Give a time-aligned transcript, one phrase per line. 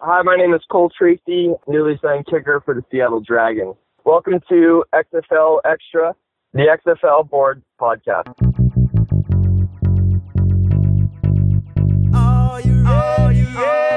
[0.00, 3.74] Hi, my name is Cole Tracy, newly signed kicker for the Seattle Dragons.
[4.04, 6.14] Welcome to XFL Extra,
[6.52, 8.32] the XFL Board Podcast.
[12.14, 13.22] Are you ready?
[13.22, 13.87] Are you ready?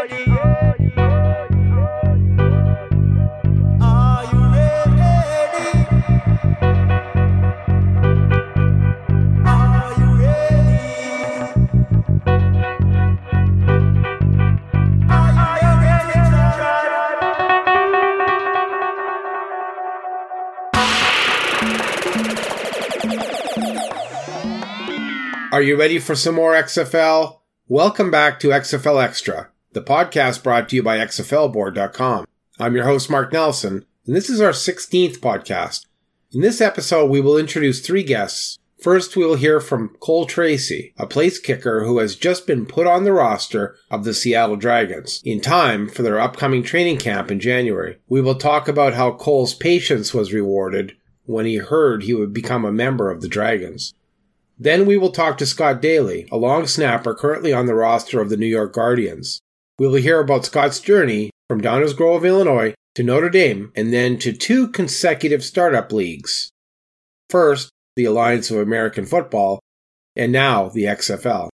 [25.51, 27.39] Are you ready for some more XFL?
[27.67, 32.25] Welcome back to XFL Extra, the podcast brought to you by XFLboard.com.
[32.57, 35.87] I'm your host, Mark Nelson, and this is our 16th podcast.
[36.31, 38.59] In this episode, we will introduce three guests.
[38.79, 42.87] First, we will hear from Cole Tracy, a place kicker who has just been put
[42.87, 47.41] on the roster of the Seattle Dragons in time for their upcoming training camp in
[47.41, 47.97] January.
[48.07, 52.63] We will talk about how Cole's patience was rewarded when he heard he would become
[52.63, 53.93] a member of the Dragons.
[54.61, 58.29] Then we will talk to Scott Daly, a long snapper currently on the roster of
[58.29, 59.41] the New York Guardians.
[59.79, 64.19] We will hear about Scott's journey from Downers Grove, Illinois to Notre Dame and then
[64.19, 66.51] to two consecutive startup leagues.
[67.27, 69.61] First, the Alliance of American Football,
[70.15, 71.49] and now the XFL.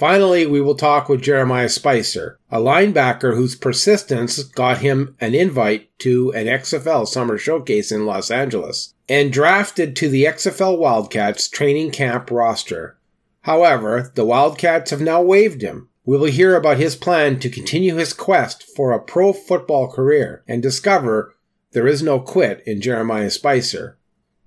[0.00, 5.96] Finally, we will talk with Jeremiah Spicer, a linebacker whose persistence got him an invite
[6.00, 11.90] to an XFL summer showcase in Los Angeles and drafted to the XFL Wildcats training
[11.90, 12.98] camp roster.
[13.42, 15.88] However, the Wildcats have now waived him.
[16.06, 20.42] We will hear about his plan to continue his quest for a pro football career
[20.46, 21.34] and discover
[21.72, 23.98] there is no quit in Jeremiah Spicer.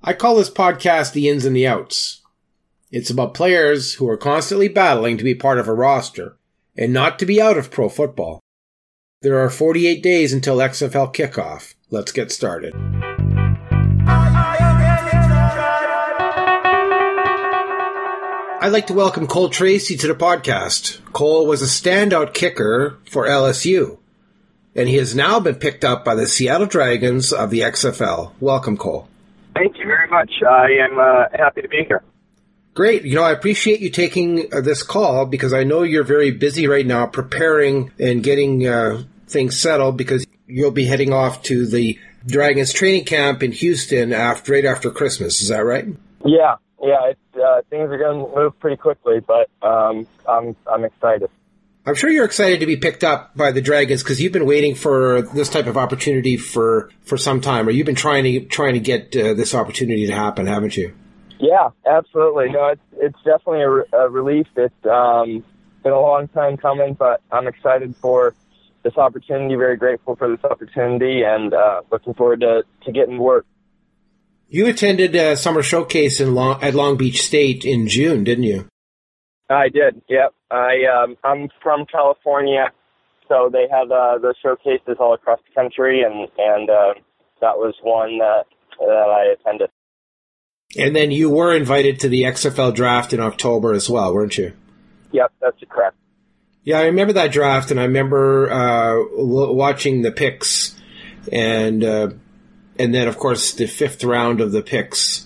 [0.04, 2.22] I call this podcast The Ins and the Outs.
[2.92, 6.38] It's about players who are constantly battling to be part of a roster
[6.78, 8.40] and not to be out of pro football.
[9.22, 11.74] There are 48 days until XFL kickoff.
[11.90, 12.74] Let's get started.
[18.68, 21.02] I'd like to welcome Cole Tracy to the podcast.
[21.14, 23.98] Cole was a standout kicker for LSU,
[24.76, 28.34] and he has now been picked up by the Seattle Dragons of the XFL.
[28.42, 29.08] Welcome, Cole.
[29.56, 30.32] Thank you very much.
[30.46, 32.04] I am uh, happy to be here.
[32.74, 33.06] Great.
[33.06, 36.68] You know, I appreciate you taking uh, this call because I know you're very busy
[36.68, 41.98] right now preparing and getting uh, things settled because you'll be heading off to the
[42.28, 45.42] Dragons training camp in Houston after right after Christmas.
[45.42, 45.86] Is that right?
[46.26, 50.84] Yeah, yeah, it, uh, things are going to move pretty quickly, but um, I'm I'm
[50.84, 51.30] excited.
[51.86, 54.76] I'm sure you're excited to be picked up by the Dragons because you've been waiting
[54.76, 58.74] for this type of opportunity for, for some time, or you've been trying to trying
[58.74, 60.94] to get uh, this opportunity to happen, haven't you?
[61.40, 62.50] Yeah, absolutely.
[62.50, 64.48] No, it's it's definitely a, re- a relief.
[64.58, 65.46] It's um,
[65.82, 68.36] been a long time coming, but I'm excited for
[68.84, 69.56] this opportunity.
[69.56, 73.46] Very grateful for this opportunity, and uh, looking forward to to getting work.
[74.50, 78.68] You attended a summer showcase in Long, at Long Beach State in June, didn't you?
[79.50, 80.02] I did.
[80.08, 80.34] Yep.
[80.52, 82.72] I um, I'm from California,
[83.28, 86.94] so they have uh, the showcases all across the country, and and uh,
[87.42, 88.46] that was one that
[88.80, 89.70] that I attended.
[90.78, 94.54] And then you were invited to the XFL draft in October as well, weren't you?
[95.12, 95.96] Yep, that's correct.
[96.68, 100.78] Yeah, I remember that draft, and I remember uh, watching the picks,
[101.32, 102.10] and uh,
[102.78, 105.26] and then of course the fifth round of the picks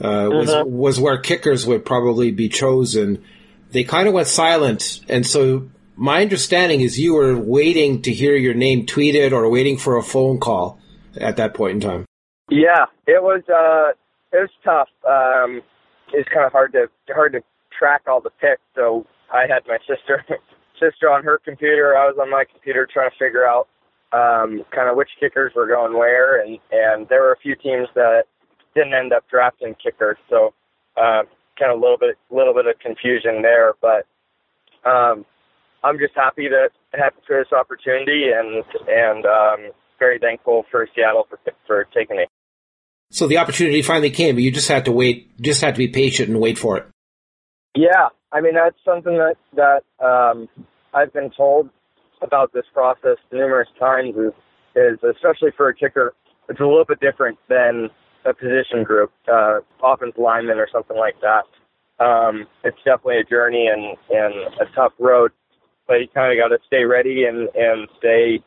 [0.00, 0.64] uh, was Mhm.
[0.64, 3.22] was where kickers would probably be chosen.
[3.70, 8.34] They kind of went silent, and so my understanding is you were waiting to hear
[8.34, 10.80] your name tweeted or waiting for a phone call
[11.20, 12.06] at that point in time.
[12.48, 13.92] Yeah, it was uh
[14.32, 14.88] it was tough.
[15.06, 15.60] Um
[16.14, 17.42] it's kind of hard to hard to
[17.78, 18.62] track all the picks.
[18.74, 20.24] So I had my sister
[20.80, 23.68] sister on her computer, I was on my computer trying to figure out
[24.12, 27.88] um kind of which kickers were going where and and there were a few teams
[27.94, 28.24] that
[28.74, 30.16] didn't end up drafting kickers.
[30.30, 30.54] So
[30.96, 31.22] uh
[31.58, 34.06] kind of a little bit little bit of confusion there, but
[34.88, 35.26] um
[35.84, 41.26] I'm just happy that happy for this opportunity and and um very thankful for Seattle
[41.28, 42.26] for for taking me.
[43.10, 45.88] So the opportunity finally came, but you just had to wait, just had to be
[45.88, 46.86] patient and wait for it.
[47.74, 50.48] Yeah, I mean that's something that that um,
[50.94, 51.70] I've been told
[52.22, 54.14] about this process numerous times.
[54.16, 54.32] Is
[54.76, 56.14] is especially for a kicker,
[56.48, 57.88] it's a little bit different than
[58.24, 61.44] a position group, uh, offensive lineman or something like that.
[62.04, 65.32] Um, it's definitely a journey and and a tough road,
[65.86, 68.42] but you kind of got to stay ready and and stay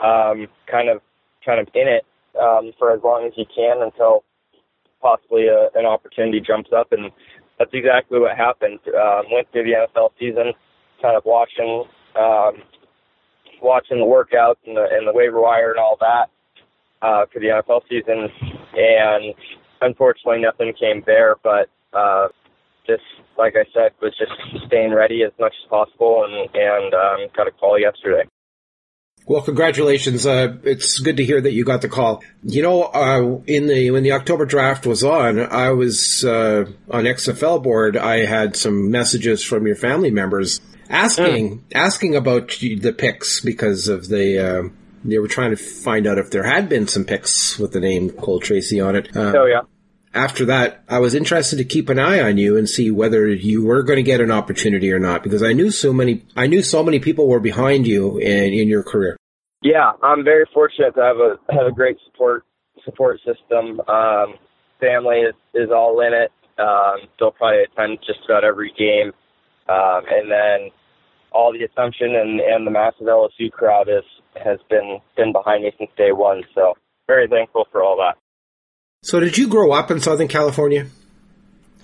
[0.00, 1.00] um, kind of
[1.44, 2.04] kind of in it
[2.40, 4.24] um, for as long as you can until
[5.00, 7.10] possibly a, an opportunity jumps up and
[7.58, 8.78] that's exactly what happened.
[8.88, 10.52] Um, went through the NFL season,
[11.00, 11.84] kind of watching
[12.18, 12.62] um,
[13.62, 16.26] watching the workouts and the and the waiver wire and all that
[17.02, 18.28] uh, for the NFL season,
[18.74, 19.34] and
[19.80, 21.36] unfortunately nothing came there.
[21.42, 22.28] But uh,
[22.86, 23.02] just
[23.38, 24.32] like I said, was just
[24.66, 28.28] staying ready as much as possible, and and um, got a call yesterday.
[29.26, 30.24] Well, congratulations.
[30.24, 32.22] Uh, it's good to hear that you got the call.
[32.44, 37.04] You know, uh, in the when the October draft was on, I was uh, on
[37.04, 37.96] XFL board.
[37.96, 44.08] I had some messages from your family members asking asking about the picks because of
[44.08, 44.38] the.
[44.38, 44.68] Uh,
[45.04, 48.10] they were trying to find out if there had been some picks with the name
[48.10, 49.16] Cole Tracy on it.
[49.16, 49.60] Uh, So yeah,
[50.16, 53.64] after that, I was interested to keep an eye on you and see whether you
[53.64, 56.62] were going to get an opportunity or not, because I knew so many, I knew
[56.62, 59.16] so many people were behind you in, in your career.
[59.62, 62.44] yeah, I'm very fortunate to have a have a great support
[62.84, 63.80] support system.
[63.88, 64.34] Um,
[64.80, 66.32] family is is all in it.
[66.58, 69.12] Um, they'll probably attend just about every game,
[69.68, 70.70] um, and then
[71.32, 74.04] all the assumption and and the massive LSU crowd is
[74.42, 76.42] has been been behind me since day one.
[76.54, 76.74] So
[77.06, 78.16] very thankful for all that.
[79.02, 80.86] So, did you grow up in Southern California?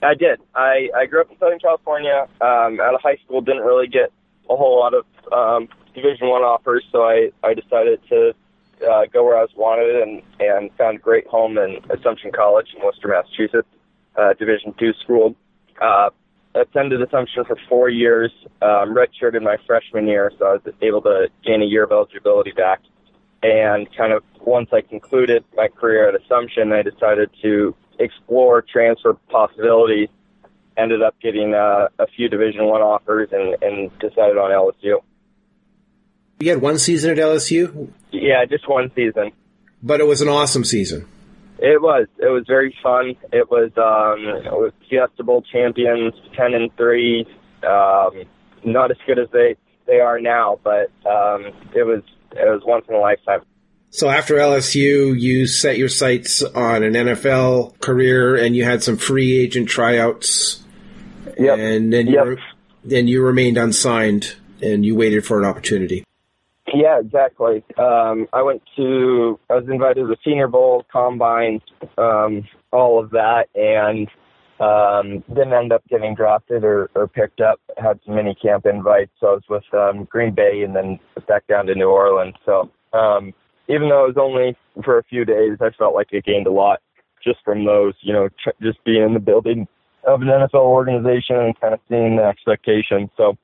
[0.03, 0.41] I did.
[0.55, 2.27] I, I grew up in Southern California.
[2.41, 4.13] Um, out of high school, didn't really get
[4.51, 8.35] a whole lot of um, Division One offers, so I, I decided to
[8.85, 12.67] uh, go where I was wanted and, and found a great home in Assumption College
[12.77, 13.69] in Worcester, Massachusetts,
[14.17, 15.37] uh, Division Two school.
[15.81, 16.11] Uh,
[16.55, 18.31] attended Assumption for four years,
[18.61, 22.53] um, redshirted my freshman year, so I was able to gain a year of eligibility
[22.53, 22.81] back.
[23.43, 29.15] And kind of once I concluded my career at Assumption, I decided to explore transfer
[29.31, 30.09] possibilities.
[30.77, 35.01] Ended up getting uh, a few Division One offers and, and decided on LSU.
[36.41, 39.33] You had one season at LSU, Yeah, just one season.
[39.83, 41.07] but it was an awesome season.
[41.59, 42.07] It was.
[42.19, 43.15] It was very fun.
[43.33, 47.27] It was um it was Fiesta Bowl champions, ten and three.
[47.63, 48.25] Um
[48.65, 49.57] not as good as they
[49.87, 52.03] they are now, but um it was
[52.37, 53.41] it was once in a lifetime.
[53.91, 58.97] So after LSU, you set your sights on an NFL career, and you had some
[58.97, 60.65] free agent tryouts,
[61.39, 61.59] Yep.
[61.59, 62.27] and then you Yep.
[62.27, 62.43] re-
[62.85, 66.05] then you remained unsigned, and you waited for an opportunity.
[66.73, 67.63] Yeah, exactly.
[67.77, 71.61] Um I went to I was invited to the Senior Bowl, Combine,
[71.99, 74.09] um, all of that and
[74.63, 77.61] um didn't end up getting drafted or, or picked up.
[77.79, 81.47] Had some mini camp invites, so I was with um Green Bay and then back
[81.47, 82.35] down to New Orleans.
[82.45, 83.35] So um
[83.69, 86.53] even though it was only for a few days, I felt like I gained a
[86.53, 86.81] lot
[87.25, 89.67] just from those, you know, tr- just being in the building
[90.07, 93.11] of an NFL organization and kind of seeing the expectations.
[93.17, 93.37] So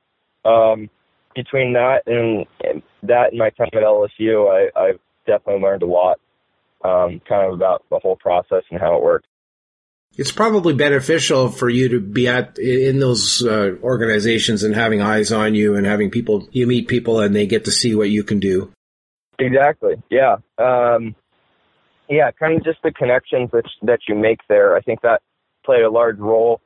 [0.44, 0.88] um
[1.34, 5.86] between that and, and that and my time at LSU, I, I've definitely learned a
[5.86, 6.18] lot,
[6.84, 9.27] um, kind of about the whole process and how it works.
[10.16, 15.30] It's probably beneficial for you to be at in those uh, organizations and having eyes
[15.30, 18.24] on you and having people you meet people and they get to see what you
[18.24, 18.72] can do.
[19.38, 19.94] Exactly.
[20.10, 20.36] Yeah.
[20.58, 21.14] Um,
[22.08, 22.32] yeah.
[22.32, 24.76] Kind of just the connections that that you make there.
[24.76, 25.22] I think that
[25.64, 26.60] played a large role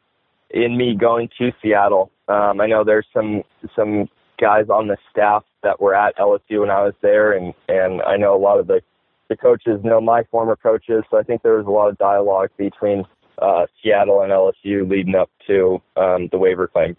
[0.51, 2.11] in me going to Seattle.
[2.29, 3.43] Um, I know there's some
[3.77, 4.09] some
[4.41, 8.17] guys on the staff that were at LSU when I was there, and and I
[8.17, 8.81] know a lot of the
[9.29, 11.05] the coaches know my former coaches.
[11.11, 13.05] So I think there was a lot of dialogue between
[13.39, 16.97] uh, Seattle and LSU leading up to um, the waiver claim.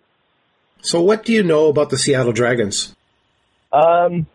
[0.81, 2.95] So, what do you know about the Seattle Dragons?
[3.71, 4.27] Um,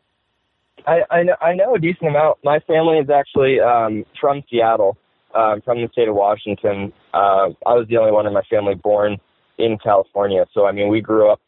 [0.86, 2.38] I, I know I know a decent amount.
[2.42, 4.96] My family is actually um, from Seattle,
[5.34, 6.92] um, from the state of Washington.
[7.12, 9.18] Uh, I was the only one in my family born
[9.58, 11.40] in California, so I mean we grew up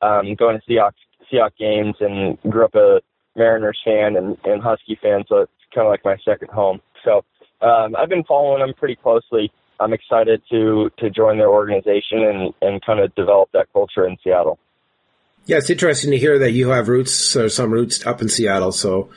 [0.00, 0.92] um, going to Seahawks
[1.30, 3.00] Seahawks games and grew up a
[3.36, 6.80] Mariners fan and, and Husky fan, so it's kind of like my second home.
[7.04, 7.24] So
[7.60, 9.52] um, I've been following them pretty closely.
[9.80, 14.16] I'm excited to to join their organization and and kind of develop that culture in
[14.22, 14.58] Seattle.
[15.48, 18.70] Yeah, it's interesting to hear that you have roots or some roots up in Seattle.
[18.70, 19.08] So,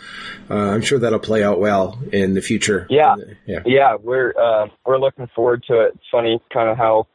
[0.49, 2.87] uh, I'm sure that'll play out well in the future.
[2.89, 3.15] Yeah.
[3.45, 3.59] yeah.
[3.65, 5.91] Yeah, we're uh, we're looking forward to it.
[5.95, 7.07] It's funny, kind of how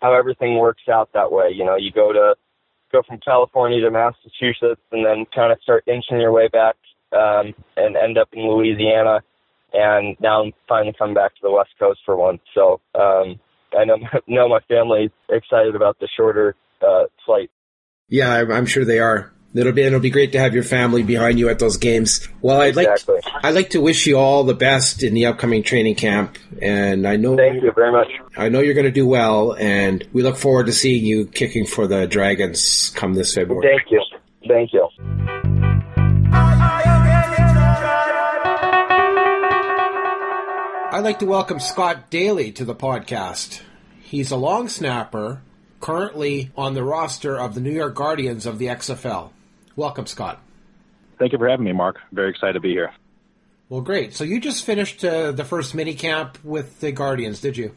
[0.00, 1.50] how everything works out that way.
[1.54, 2.34] You know, you go to
[2.92, 6.76] go from California to Massachusetts, and then kind of start inching your way back,
[7.12, 9.20] um, and end up in Louisiana,
[9.72, 12.40] and now I'm finally come back to the West Coast for once.
[12.54, 13.40] So um,
[13.76, 13.96] I know
[14.26, 16.54] know my family's excited about the shorter
[16.86, 17.50] uh, flight.
[18.08, 19.32] Yeah, I'm, I'm sure they are.
[19.54, 22.28] It'll be it'll be great to have your family behind you at those games.
[22.42, 23.20] Well, I'd like Exactly.
[23.42, 27.16] I'd like to wish you all the best in the upcoming training camp, and I
[27.16, 28.08] know Thank you very much.
[28.36, 31.64] I know you're going to do well, and we look forward to seeing you kicking
[31.66, 33.78] for the Dragons come this February.
[33.78, 34.04] Thank you.
[34.46, 35.35] Thank you.
[40.96, 43.60] I'd like to welcome Scott Daly to the podcast.
[44.00, 45.42] He's a long snapper,
[45.78, 49.28] currently on the roster of the New York Guardians of the XFL.
[49.76, 50.40] Welcome, Scott.
[51.18, 51.98] Thank you for having me, Mark.
[52.12, 52.94] Very excited to be here.
[53.68, 54.14] Well, great.
[54.14, 57.74] So you just finished uh, the first mini camp with the Guardians, did you?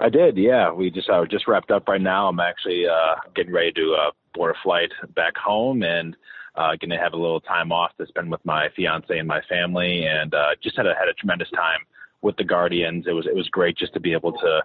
[0.00, 0.72] I did, yeah.
[0.72, 2.28] We just uh, just wrapped up right now.
[2.28, 6.16] I'm actually uh, getting ready to uh, board a flight back home and
[6.54, 9.42] uh, going to have a little time off to spend with my fiance and my
[9.42, 11.80] family, and uh, just had a had a tremendous time
[12.22, 13.06] with the Guardians.
[13.06, 14.62] It was it was great just to be able to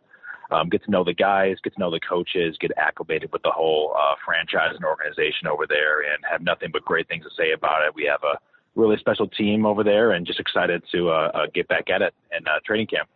[0.51, 3.51] um, get to know the guys, get to know the coaches, get acclimated with the
[3.51, 7.51] whole uh, franchise and organization over there, and have nothing but great things to say
[7.51, 7.95] about it.
[7.95, 8.37] We have a
[8.75, 12.13] really special team over there, and just excited to uh, uh, get back at it
[12.37, 13.09] in uh, training camp.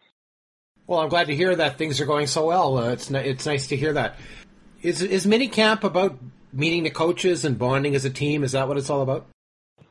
[0.87, 2.77] Well, I'm glad to hear that things are going so well.
[2.77, 4.15] Uh, it's it's nice to hear that.
[4.81, 6.17] Is is mini camp about
[6.51, 8.43] meeting the coaches and bonding as a team?
[8.43, 9.27] Is that what it's all about?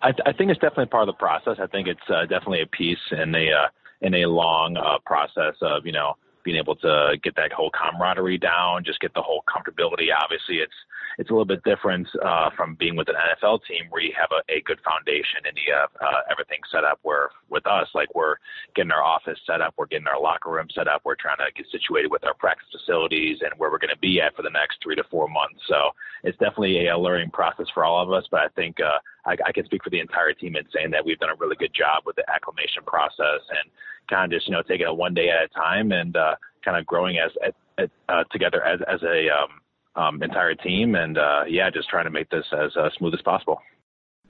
[0.01, 1.57] I, th- I think it's definitely part of the process.
[1.61, 3.69] I think it's uh, definitely a piece in a uh,
[4.01, 6.17] in a long uh, process of you know
[6.49, 10.09] being able to get that whole camaraderie down, just get the whole comfortability.
[10.17, 10.73] Obviously, it's
[11.19, 14.31] it's a little bit different uh, from being with an NFL team where you have
[14.33, 17.01] a, a good foundation and you have uh, everything set up.
[17.03, 18.37] Where with us, like we're
[18.75, 21.53] getting our office set up, we're getting our locker room set up, we're trying to
[21.53, 24.57] get situated with our practice facilities and where we're going to be at for the
[24.57, 25.61] next three to four months.
[25.69, 25.93] So
[26.25, 28.25] it's definitely a, learning process for all of us.
[28.31, 31.05] But I think uh, I, I can speak for the entire team in saying that
[31.05, 33.71] we've done a really good job with the acclimation process and
[34.09, 36.35] kind of just you know taking it one day at a time and uh,
[36.65, 37.31] kind of growing as,
[37.79, 42.05] as uh, together as as a um, um, entire team and uh, yeah just trying
[42.05, 43.61] to make this as uh, smooth as possible.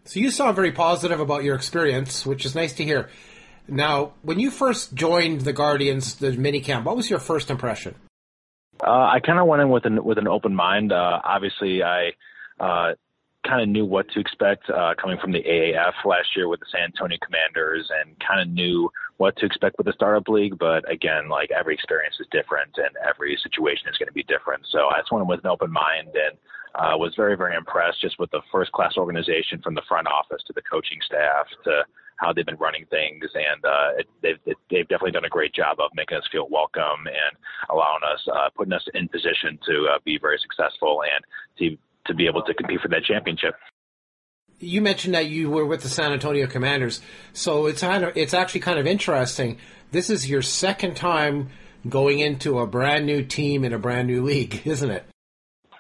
[0.05, 3.11] So you sound very positive about your experience, which is nice to hear.
[3.69, 7.95] Now, when you first joined the Guardians, the mini camp, what was your first impression?
[8.81, 10.93] Uh, I kind of went in with an with an open mind.
[10.93, 12.13] Uh, obviously, I
[12.59, 12.93] uh,
[13.47, 16.67] kind of knew what to expect uh, coming from the AAF last year with the
[16.71, 20.59] San Antonio Commanders, and kind of knew what to expect with the startup league.
[20.59, 24.65] But again, like every experience is different, and every situation is going to be different.
[24.71, 26.39] So I just went with an open mind, and
[26.75, 30.43] uh, was very very impressed just with the first class organization from the front office
[30.47, 31.85] to the coaching staff to
[32.19, 35.55] how they've been running things, and uh, it, they've it, they've definitely done a great
[35.55, 37.37] job of making us feel welcome and
[37.71, 41.25] allowing us, uh, putting us in position to uh, be very successful and
[41.59, 41.79] to
[42.09, 43.55] to be able to compete for that championship.
[44.61, 47.01] You mentioned that you were with the San Antonio Commanders,
[47.33, 49.59] so it's kind of it's actually kind of interesting.
[49.93, 51.51] This is your second time
[51.89, 55.05] going into a brand new team in a brand new league, isn't it?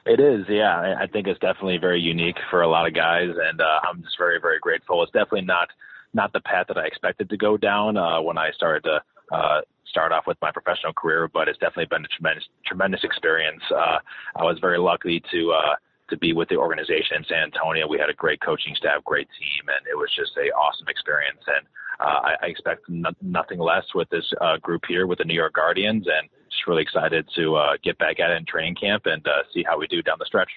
[0.06, 0.74] It is, yeah.
[0.80, 4.02] I- I think it's definitely very unique for a lot of guys, and uh, I'm
[4.02, 5.02] just very, very grateful.
[5.02, 5.68] It's definitely not
[6.14, 9.02] not the path that I expected to go down uh, when I started to
[9.36, 13.60] uh, start off with my professional career, but it's definitely been a tremendous, tremendous experience.
[13.70, 13.98] Uh,
[14.34, 15.74] I was very lucky to uh,
[16.10, 17.86] to be with the organization in San Antonio.
[17.86, 21.40] We had a great coaching staff, great team, and it was just a awesome experience.
[21.46, 21.66] And
[22.00, 25.34] uh, I, I expect no, nothing less with this uh, group here with the New
[25.34, 29.04] York Guardians, and just really excited to uh, get back at it in training camp
[29.06, 30.50] and uh, see how we do down the stretch.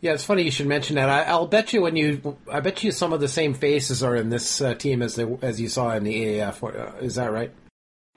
[0.00, 1.08] Yeah, it's funny you should mention that.
[1.08, 4.14] I, I'll bet you when you, I bet you some of the same faces are
[4.14, 6.62] in this uh, team as they, as you saw in the AAF.
[6.62, 7.50] Uh, Is that right?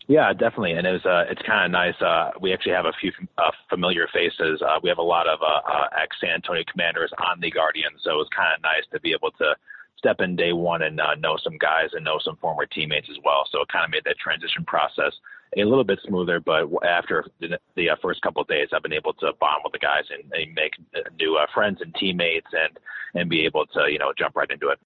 [0.10, 1.94] Yeah, definitely, and it was uh, it's kind of nice.
[2.02, 4.60] Uh, we actually have a few uh, familiar faces.
[4.60, 8.02] Uh, we have a lot of uh, uh, ex San Antonio Commanders on the Guardians,
[8.02, 9.54] so it was kind of nice to be able to
[10.00, 13.18] step in day one and uh, know some guys and know some former teammates as
[13.24, 13.46] well.
[13.52, 15.14] So it kind of made that transition process
[15.56, 16.40] a little bit smoother.
[16.40, 19.74] But after the, the uh, first couple of days, I've been able to bond with
[19.74, 20.74] the guys and, and make
[21.20, 22.80] new uh, friends and teammates, and
[23.14, 24.80] and be able to you know jump right into it.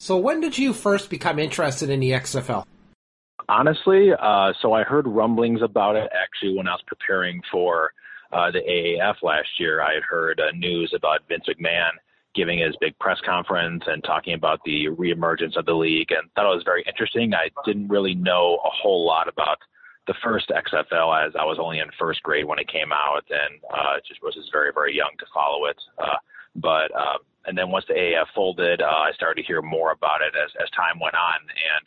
[0.00, 2.64] So when did you first become interested in the XFL?
[3.48, 7.92] Honestly, uh, so I heard rumblings about it actually when I was preparing for
[8.32, 9.82] uh, the AAF last year.
[9.82, 11.90] I had heard uh, news about Vince McMahon
[12.34, 16.50] giving his big press conference and talking about the reemergence of the league, and thought
[16.50, 17.32] it was very interesting.
[17.32, 19.58] I didn't really know a whole lot about
[20.06, 23.60] the first XFL as I was only in first grade when it came out, and
[23.72, 25.80] uh, just was just very very young to follow it.
[25.98, 26.16] Uh,
[26.56, 30.22] but uh, and then once the AAF folded, uh, I started to hear more about
[30.22, 31.84] it as as time went on, and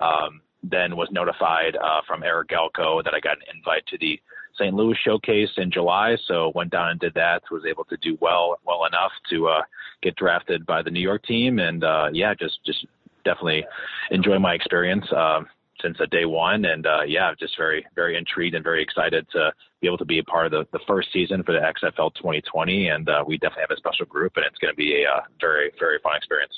[0.00, 4.20] um, then was notified uh, from Eric Galko that I got an invite to the
[4.54, 4.74] St.
[4.74, 6.16] Louis showcase in July.
[6.26, 7.42] So went down and did that.
[7.50, 9.62] Was able to do well well enough to uh,
[10.02, 12.86] get drafted by the New York team, and uh, yeah, just just
[13.24, 13.64] definitely
[14.10, 15.06] enjoy my experience.
[15.10, 15.40] Uh,
[15.82, 19.52] since uh, day one, and uh, yeah, just very, very intrigued and very excited to
[19.80, 22.88] be able to be a part of the, the first season for the XFL 2020.
[22.88, 25.20] And uh, we definitely have a special group, and it's going to be a uh,
[25.40, 26.52] very, very fun experience.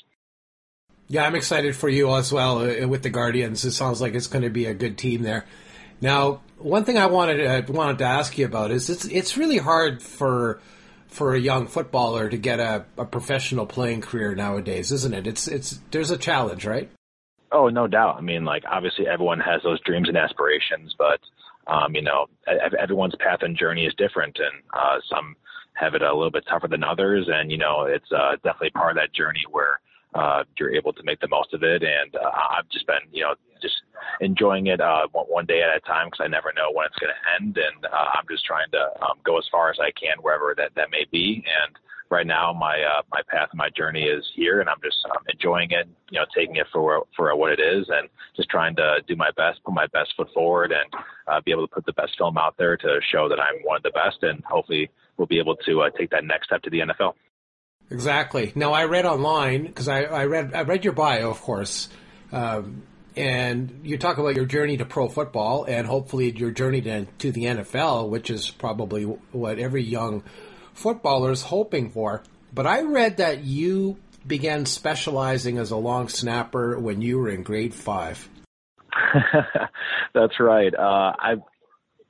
[1.13, 3.67] Yeah, I'm excited for you as well uh, with the Guardians.
[3.67, 5.45] It sounds like it's going to be a good team there.
[6.01, 9.59] Now, one thing I wanted uh, wanted to ask you about is it's it's really
[9.59, 10.59] hard for
[11.09, 15.27] for a young footballer to get a, a professional playing career nowadays, isn't it?
[15.27, 16.91] It's it's there's a challenge, right?
[17.53, 18.17] Oh, no doubt.
[18.17, 21.21] I mean, like obviously everyone has those dreams and aspirations, but
[21.67, 22.25] um, you know,
[22.81, 25.37] everyone's path and journey is different, and uh, some
[25.75, 27.29] have it a little bit tougher than others.
[27.31, 29.79] And you know, it's uh, definitely part of that journey where
[30.15, 31.83] uh, you're able to make the most of it.
[31.83, 33.83] And uh, I've just been, you know, just
[34.21, 36.99] enjoying it uh, one, one day at a time because I never know when it's
[36.99, 37.57] going to end.
[37.57, 40.73] And uh, I'm just trying to um, go as far as I can wherever that,
[40.77, 41.45] that may be.
[41.47, 41.77] And
[42.13, 45.71] right now, my uh, my path, my journey is here, and I'm just um, enjoying
[45.71, 45.89] it.
[46.11, 49.31] You know, taking it for for what it is, and just trying to do my
[49.37, 52.37] best, put my best foot forward, and uh, be able to put the best film
[52.37, 55.57] out there to show that I'm one of the best, and hopefully we'll be able
[55.57, 57.15] to uh, take that next step to the NFL.
[57.93, 58.53] Exactly.
[58.55, 61.91] Now I read online because I, I read I read your bio, of course,
[62.33, 62.85] um,
[63.17, 67.31] and you talk about your journey to pro football and hopefully your journey to, to
[67.31, 70.25] the NFL, which is probably what every young
[70.73, 72.23] footballer is hoping for.
[72.55, 77.43] But I read that you began specializing as a long snapper when you were in
[77.43, 78.27] grade five.
[80.15, 80.75] That's right.
[80.75, 81.35] Uh, I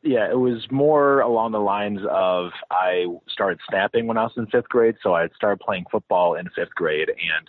[0.03, 4.47] yeah, it was more along the lines of I started snapping when I was in
[4.47, 7.49] fifth grade, so I started playing football in fifth grade and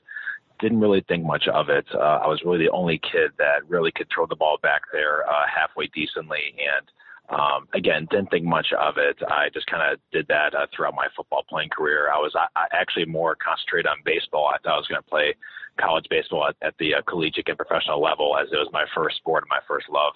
[0.60, 1.86] didn't really think much of it.
[1.94, 5.28] Uh, I was really the only kid that really could throw the ball back there
[5.28, 9.18] uh, halfway decently, and um, again, didn't think much of it.
[9.28, 12.12] I just kind of did that uh, throughout my football playing career.
[12.14, 14.48] I was I, I actually more concentrated on baseball.
[14.54, 15.34] I thought I was going to play
[15.80, 19.18] college baseball at, at the uh, collegiate and professional level, as it was my first
[19.18, 20.14] sport and my first love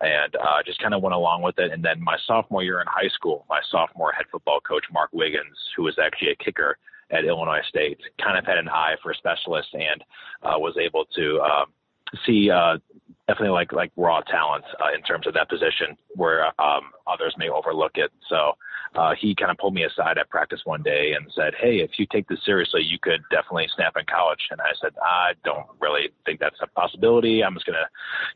[0.00, 1.72] and uh, just kind of went along with it.
[1.72, 5.56] And then my sophomore year in high school, my sophomore head football coach Mark Wiggins,
[5.76, 6.78] who was actually a kicker
[7.10, 10.02] at Illinois State, kind of had an eye for specialists and
[10.42, 11.64] uh, was able to uh,
[12.26, 12.78] see uh,
[13.28, 17.48] definitely like like raw talent uh, in terms of that position where um, others may
[17.48, 18.10] overlook it.
[18.28, 18.52] So
[18.94, 21.90] uh, he kind of pulled me aside at practice one day and said, "Hey, if
[21.98, 25.66] you take this seriously, you could definitely snap in college." And I said, "I don't
[25.80, 27.42] really think that's a possibility.
[27.42, 27.88] I'm just going to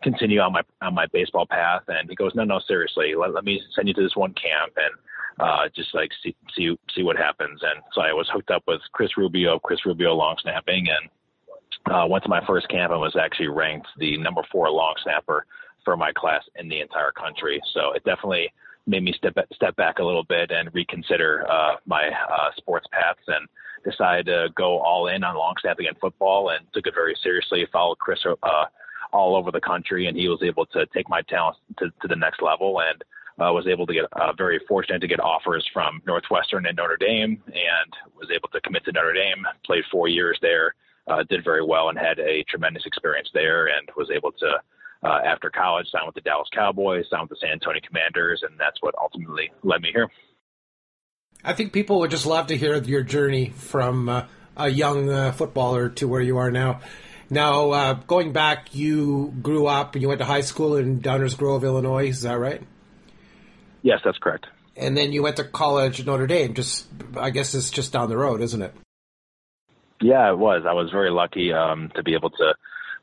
[0.02, 3.14] continue on my on my baseball path." And he goes, "No, no, seriously.
[3.16, 4.94] Let, let me send you to this one camp and."
[5.38, 8.82] Uh, just like see, see see what happens, and so I was hooked up with
[8.92, 11.08] Chris Rubio, Chris Rubio long snapping, and
[11.86, 15.46] uh, went to my first camp and was actually ranked the number four long snapper
[15.84, 17.60] for my class in the entire country.
[17.72, 18.52] So it definitely
[18.86, 23.20] made me step step back a little bit and reconsider uh, my uh, sports paths
[23.26, 23.48] and
[23.84, 27.66] decided to go all in on long snapping and football and took it very seriously.
[27.72, 28.64] Followed Chris uh,
[29.12, 32.16] all over the country, and he was able to take my talents to, to the
[32.16, 33.02] next level and.
[33.38, 36.98] Uh, was able to get uh, very fortunate to get offers from Northwestern and Notre
[36.98, 39.46] Dame, and was able to commit to Notre Dame.
[39.64, 40.74] Played four years there,
[41.10, 44.60] uh, did very well, and had a tremendous experience there, and was able to
[45.02, 48.58] uh, after college, sign with the Dallas Cowboys, sign with the San Antonio Commanders, and
[48.58, 50.10] that's what ultimately led me here.
[51.42, 55.32] I think people would just love to hear your journey from uh, a young uh,
[55.32, 56.80] footballer to where you are now.
[57.30, 61.36] Now, uh, going back, you grew up, and you went to high school in Downers
[61.36, 62.08] Grove, Illinois.
[62.08, 62.62] Is that right?
[63.82, 64.46] Yes, that's correct.
[64.76, 66.54] And then you went to college at Notre Dame.
[66.54, 68.74] Just, I guess it's just down the road, isn't it?
[70.00, 70.62] Yeah, it was.
[70.66, 72.54] I was very lucky um, to be able to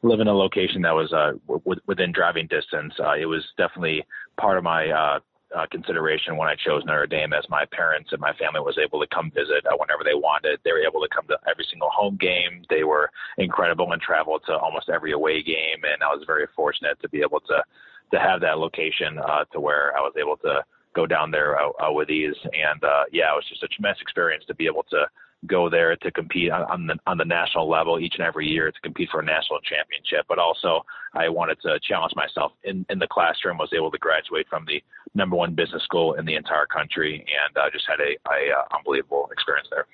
[0.04, 2.94] live in a location that was uh, w- within driving distance.
[3.00, 4.06] Uh, it was definitely
[4.38, 5.20] part of my uh,
[5.56, 9.00] uh, consideration when I chose Notre Dame, as my parents and my family was able
[9.00, 10.60] to come visit uh, whenever they wanted.
[10.64, 12.64] They were able to come to every single home game.
[12.70, 17.00] They were incredible and traveled to almost every away game, and I was very fortunate
[17.02, 17.64] to be able to
[18.12, 20.64] to have that location uh, to where I was able to
[20.96, 22.36] go down there uh, uh, with ease.
[22.44, 25.06] And uh, yeah, it was just a tremendous experience to be able to
[25.46, 28.72] go there to compete on, on the on the national level each and every year
[28.72, 30.26] to compete for a national championship.
[30.28, 33.58] But also, I wanted to challenge myself in in the classroom.
[33.58, 34.82] Was able to graduate from the
[35.14, 38.78] number one business school in the entire country, and uh, just had a, a uh,
[38.78, 39.86] unbelievable experience there.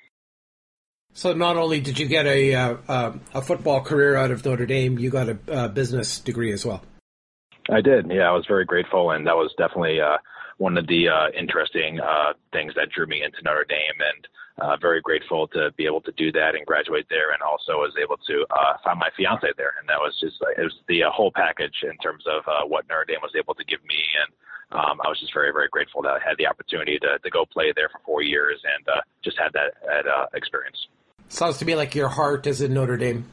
[1.12, 4.98] So not only did you get a uh, a football career out of Notre Dame,
[4.98, 6.82] you got a, a business degree as well.
[7.70, 8.10] I did.
[8.10, 10.18] Yeah, I was very grateful, and that was definitely uh,
[10.58, 14.00] one of the uh, interesting uh, things that drew me into Notre Dame.
[14.00, 14.26] And
[14.60, 17.92] uh, very grateful to be able to do that and graduate there, and also was
[18.00, 21.10] able to uh, find my fiance there, and that was just it was the uh,
[21.10, 24.30] whole package in terms of uh, what Notre Dame was able to give me, and
[24.78, 27.44] um, I was just very very grateful that I had the opportunity to to go
[27.44, 30.86] play there for four years and uh, just had that, that uh, experience.
[31.28, 33.26] Sounds to me like your heart is in Notre Dame.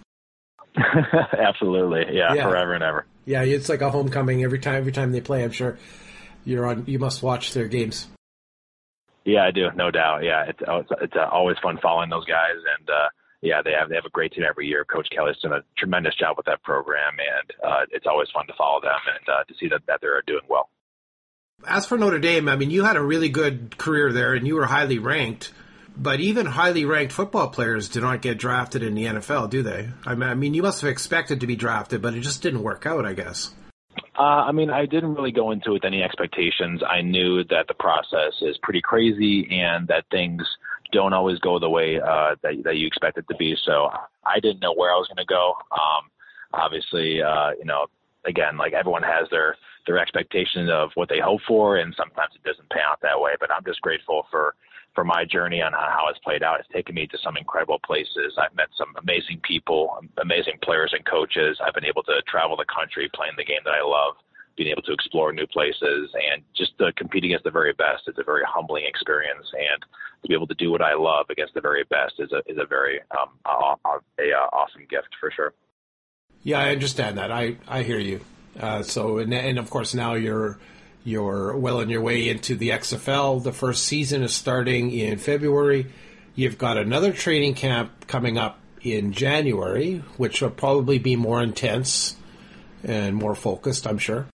[0.77, 2.49] Absolutely, yeah, Yeah.
[2.49, 3.05] forever and ever.
[3.25, 4.75] Yeah, it's like a homecoming every time.
[4.75, 5.77] Every time they play, I'm sure
[6.45, 6.85] you're on.
[6.87, 8.07] You must watch their games.
[9.23, 10.23] Yeah, I do, no doubt.
[10.23, 13.09] Yeah, it's it's, it's uh, always fun following those guys, and uh,
[13.41, 14.83] yeah, they have they have a great team every year.
[14.83, 18.53] Coach Kelly's done a tremendous job with that program, and uh, it's always fun to
[18.57, 20.69] follow them and uh, to see that that they're doing well.
[21.67, 24.55] As for Notre Dame, I mean, you had a really good career there, and you
[24.55, 25.51] were highly ranked.
[25.95, 29.89] But even highly ranked football players do not get drafted in the NFL, do they?
[30.05, 33.05] I mean, you must have expected to be drafted, but it just didn't work out,
[33.05, 33.53] I guess.
[34.21, 36.83] Uh, I mean, I didn't really go into it with any expectations.
[36.87, 40.43] I knew that the process is pretty crazy and that things
[40.91, 43.57] don't always go the way uh, that, that you expect it to be.
[43.65, 43.89] So
[44.23, 45.55] I didn't know where I was going to go.
[45.71, 46.11] Um,
[46.53, 47.87] obviously, uh, you know,
[48.23, 49.55] again, like everyone has their
[49.87, 53.31] their expectation of what they hope for, and sometimes it doesn't pan out that way.
[53.39, 54.53] But I'm just grateful for
[54.93, 56.59] for my journey on how it's played out.
[56.59, 58.35] It's taken me to some incredible places.
[58.37, 61.59] I've met some amazing people, amazing players and coaches.
[61.65, 64.15] I've been able to travel the country playing the game that I love,
[64.57, 68.03] being able to explore new places, and just to compete against the very best.
[68.07, 69.81] It's a very humbling experience, and
[70.23, 72.57] to be able to do what I love against the very best is a is
[72.57, 75.53] a very um, a, a, a awesome gift for sure.
[76.43, 77.31] Yeah, I understand that.
[77.31, 78.19] I I hear you.
[78.59, 80.59] Uh, so and, and of course now you're
[81.03, 83.43] you're well on your way into the XFL.
[83.43, 85.87] The first season is starting in February.
[86.35, 92.15] You've got another training camp coming up in January, which will probably be more intense
[92.83, 93.85] and more focused.
[93.85, 94.27] I'm sure.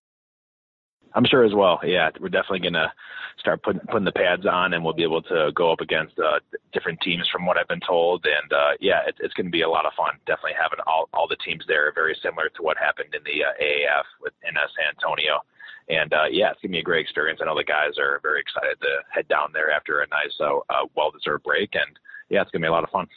[1.13, 1.79] I'm sure as well.
[1.83, 2.93] Yeah, we're definitely gonna
[3.39, 6.39] start putting putting the pads on, and we'll be able to go up against uh,
[6.73, 8.25] different teams from what I've been told.
[8.25, 10.19] And uh, yeah, it, it's going to be a lot of fun.
[10.25, 13.63] Definitely having all all the teams there, very similar to what happened in the uh,
[13.63, 15.41] AAF with in uh, San Antonio.
[15.89, 17.39] And uh, yeah, it's gonna be a great experience.
[17.41, 20.57] I know the guys are very excited to head down there after a nice, uh,
[20.69, 21.97] uh, well-deserved break, and
[22.29, 23.07] yeah, it's gonna be a lot of fun.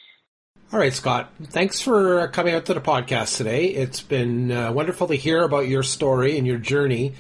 [0.72, 1.32] All right, Scott.
[1.42, 3.66] Thanks for coming out to the podcast today.
[3.66, 7.14] It's been uh, wonderful to hear about your story and your journey.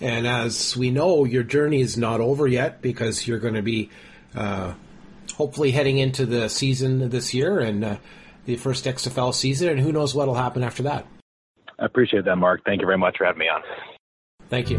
[0.00, 3.90] And as we know, your journey is not over yet because you're going to be
[4.34, 4.72] uh,
[5.34, 7.96] hopefully heading into the season this year and uh,
[8.46, 9.68] the first XFL season.
[9.68, 11.06] And who knows what will happen after that.
[11.78, 12.62] I appreciate that, Mark.
[12.64, 13.62] Thank you very much for having me on.
[14.54, 14.78] Thank you.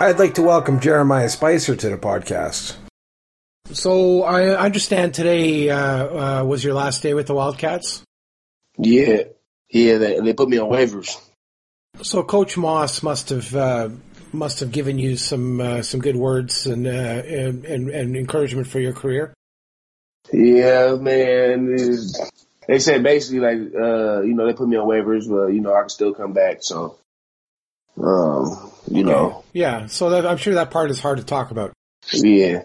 [0.00, 2.74] I'd like to welcome Jeremiah Spicer to the podcast.
[3.70, 8.02] So I understand today uh, uh, was your last day with the Wildcats.
[8.76, 9.22] Yeah,
[9.70, 11.20] yeah, they they put me on waivers.
[12.02, 13.90] So Coach Moss must have uh,
[14.32, 18.66] must have given you some uh, some good words and, uh, and, and and encouragement
[18.66, 19.32] for your career.
[20.32, 21.76] Yeah, man.
[22.66, 25.74] They said basically like, uh, you know, they put me on waivers, but you know,
[25.74, 26.58] I can still come back.
[26.60, 26.98] So,
[28.02, 31.72] um, you know, Yeah, so that, I'm sure that part is hard to talk about.
[32.12, 32.62] yeah,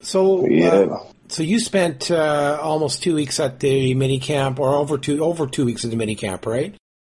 [0.00, 0.86] So uh, yeah,
[1.28, 5.46] so you spent uh, almost two weeks at the mini camp, or over two over
[5.46, 6.74] two weeks at the mini camp, right?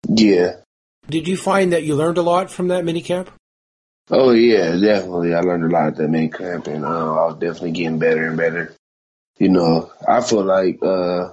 [0.08, 0.56] yeah.
[1.08, 3.30] Did you find that you learned a lot from that mini camp?
[4.10, 5.34] Oh yeah, definitely.
[5.34, 8.26] I learned a lot at that mini camp, and uh, I was definitely getting better
[8.28, 8.74] and better.
[9.38, 11.32] You know, I feel like uh,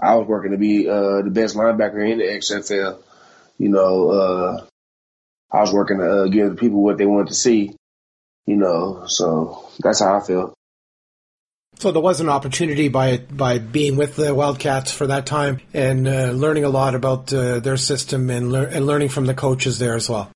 [0.00, 3.02] I was working to be uh, the best linebacker in the XFL.
[3.58, 4.66] You know, uh,
[5.50, 7.76] I was working to uh, give the people what they wanted to see.
[8.46, 10.54] You know, so that's how I felt.
[11.76, 16.06] So there was an opportunity by by being with the Wildcats for that time and
[16.06, 19.78] uh, learning a lot about uh, their system and lear- and learning from the coaches
[19.78, 20.30] there as well.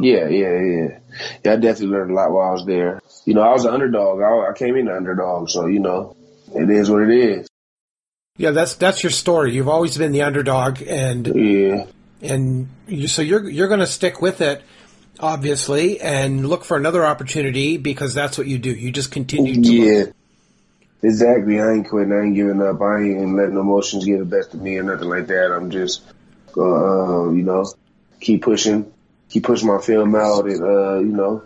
[0.00, 0.98] Yeah, yeah, yeah.
[1.44, 3.00] Yeah, I definitely learned a lot while I was there.
[3.26, 4.22] You know, I was an underdog.
[4.22, 6.16] I, I came in an underdog, so you know,
[6.54, 7.48] it is what it is.
[8.38, 9.52] Yeah, that's that's your story.
[9.52, 11.84] You've always been the underdog, and Yeah,
[12.22, 14.62] and you, so you're you're going to stick with it,
[15.20, 18.70] obviously, and look for another opportunity because that's what you do.
[18.70, 19.98] You just continue to yeah.
[20.04, 20.14] look.
[21.02, 21.60] Exactly.
[21.60, 22.12] I ain't quitting.
[22.12, 22.80] I ain't giving up.
[22.80, 25.52] I ain't letting emotions get the best of me or nothing like that.
[25.52, 26.02] I'm just
[26.56, 27.70] uh, you know,
[28.20, 28.92] keep pushing,
[29.28, 31.42] keep pushing my film out, and uh, you know,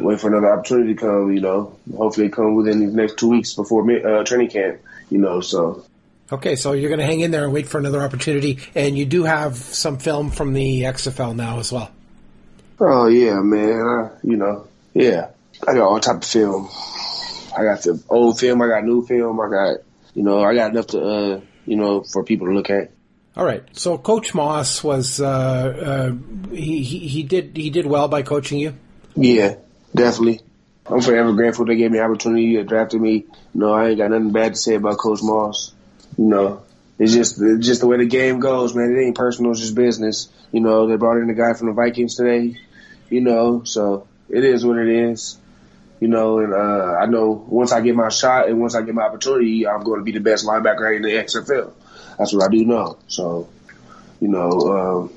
[0.00, 1.32] wait for another opportunity to come.
[1.32, 4.80] You know, hopefully it come within these next two weeks before uh, training camp.
[5.14, 5.84] You know, so
[6.32, 9.06] Okay, so you're going to hang in there and wait for another opportunity, and you
[9.06, 11.92] do have some film from the XFL now as well.
[12.80, 13.80] Oh yeah, man.
[13.80, 15.28] I, you know, yeah.
[15.68, 16.68] I got all type of film.
[17.56, 18.60] I got the old film.
[18.60, 19.40] I got new film.
[19.40, 19.76] I got,
[20.14, 22.90] you know, I got enough to, uh, you know, for people to look at.
[23.36, 23.62] All right.
[23.78, 28.58] So Coach Moss was uh, uh, he, he he did he did well by coaching
[28.58, 28.74] you.
[29.14, 29.54] Yeah,
[29.94, 30.40] definitely.
[30.86, 33.24] I'm forever grateful they gave me the opportunity to drafted me.
[33.54, 35.72] No, I ain't got nothing bad to say about Coach Moss.
[36.18, 36.62] You know,
[36.98, 38.94] it's just it's just the way the game goes, man.
[38.94, 39.52] It ain't personal.
[39.52, 40.28] It's just business.
[40.52, 42.58] You know, they brought in a guy from the Vikings today.
[43.08, 45.38] You know, so it is what it is.
[46.00, 48.94] You know, and uh, I know once I get my shot and once I get
[48.94, 51.72] my opportunity, I'm going to be the best linebacker in the XFL.
[52.18, 52.98] That's what I do know.
[53.08, 53.48] So,
[54.20, 55.12] you know, um,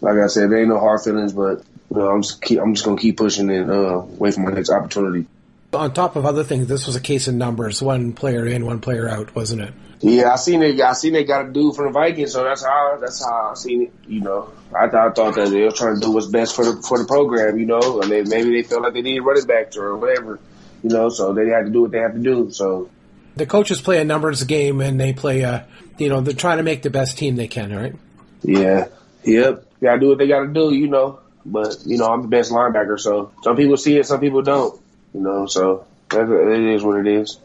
[0.00, 1.62] like I said, there ain't no hard feelings, but
[1.96, 4.70] know, I'm just keep, I'm just gonna keep pushing and uh, wait for my next
[4.70, 5.26] opportunity.
[5.72, 8.80] On top of other things, this was a case of numbers: one player in, one
[8.80, 9.74] player out, wasn't it?
[10.00, 10.80] Yeah, I seen it.
[10.80, 13.54] I seen they got a dude from the Vikings, so that's how that's how I
[13.54, 13.92] seen it.
[14.06, 16.64] You know, I, thought I thought that they were trying to do what's best for
[16.64, 17.58] the for the program.
[17.58, 20.38] You know, and they, maybe they felt like they needed running backs or whatever.
[20.82, 22.50] You know, so they had to do what they had to do.
[22.50, 22.90] So
[23.36, 26.62] The coaches play a numbers game, and they play a you know they're trying to
[26.62, 27.94] make the best team they can, right?
[28.42, 28.88] yeah,
[29.24, 30.74] yep, gotta do what they gotta do.
[30.74, 31.20] You know,
[31.52, 34.78] but you know I'm the best linebacker, so some people see it, some people don't.
[35.14, 37.38] You know, so That- It is what it is.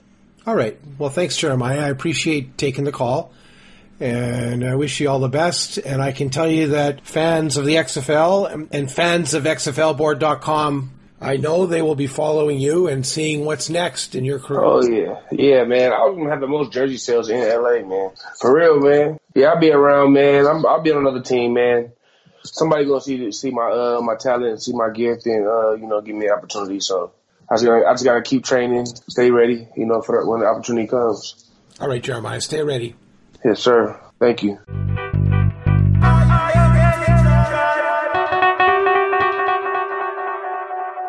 [0.46, 0.78] All right.
[1.00, 1.80] Well, thanks, Jeremiah.
[1.82, 3.32] I appreciate taking the call.
[4.00, 5.78] And I wish you all the best.
[5.78, 10.92] And I can tell you that fans of the XFL and- fans of XFLboard.com,
[11.24, 14.62] I know they will be following you and seeing what's next in your career.
[14.64, 15.92] Oh yeah, yeah, man.
[15.94, 18.10] I was gonna have the most jersey sales in LA, man.
[18.40, 19.20] For real, man.
[19.36, 20.48] Yeah, I'll be around, man.
[20.48, 21.92] I'm, I'll be on another team, man.
[22.44, 26.02] Somebody gonna see see my uh my talent, see my gift, and uh you know
[26.02, 26.80] give me the opportunity.
[26.80, 27.12] So
[27.50, 30.48] I just gotta, I just gotta keep training, stay ready, you know, for when the
[30.48, 31.50] opportunity comes.
[31.82, 32.96] All right, Jeremiah, stay ready.
[33.44, 34.00] Yes, sir.
[34.20, 34.58] Thank you.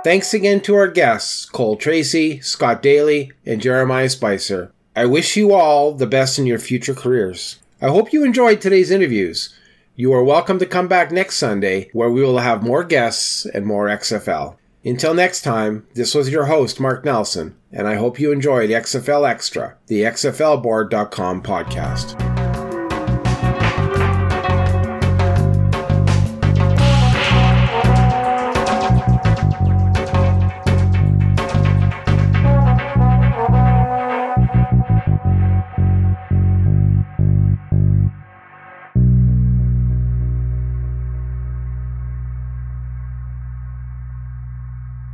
[0.02, 4.72] Thanks again to our guests, Cole Tracy, Scott Daly, and Jeremiah Spicer.
[4.96, 7.60] I wish you all the best in your future careers.
[7.80, 9.56] I hope you enjoyed today's interviews.
[9.94, 13.66] You are welcome to come back next Sunday where we will have more guests and
[13.66, 14.56] more XFL.
[14.82, 19.28] Until next time, this was your host, Mark Nelson, and I hope you enjoyed XFL
[19.28, 22.31] Extra, the XFLboard.com podcast.